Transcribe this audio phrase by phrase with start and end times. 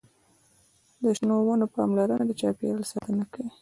[1.01, 3.49] د شنو ونو پاملرنه د چاپیریال ساتنه کوي.